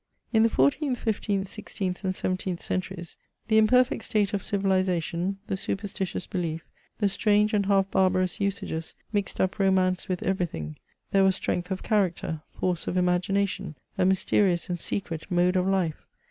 [0.33, 3.17] In the 14th, 15th, 16th, and 17th centuries,
[3.49, 6.65] the imperfect state of civilization, the superstitious belief,
[6.97, 10.77] the strange and half barbarous usages, mixed up romance with everything;
[11.11, 15.67] there was strength of character, force of imagination, a mys terious and secret mode of
[15.67, 16.03] life.